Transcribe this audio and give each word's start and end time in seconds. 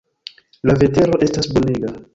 La 0.69 0.73
vetero 0.85 1.21
estas 1.29 1.53
bonega. 1.59 1.95